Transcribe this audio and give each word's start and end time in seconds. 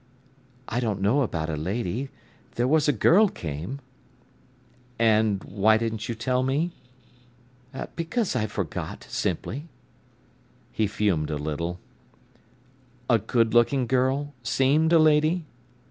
"I 0.67 0.79
don't 0.79 0.99
know 0.99 1.21
about 1.21 1.51
a 1.51 1.55
lady. 1.55 2.09
There 2.55 2.67
was 2.67 2.87
a 2.87 2.91
girl 2.91 3.29
came." 3.29 3.79
"And 4.97 5.43
why 5.43 5.77
didn't 5.77 6.09
you 6.09 6.15
tell 6.15 6.41
me?" 6.41 6.71
"Because 7.95 8.35
I 8.35 8.47
forgot, 8.47 9.05
simply." 9.07 9.67
He 10.71 10.87
fumed 10.87 11.29
a 11.29 11.35
little. 11.37 11.79
"A 13.11 13.19
good 13.19 13.53
looking 13.53 13.85
girl—seemed 13.85 14.91
a 14.91 14.97
lady?" 14.97 15.45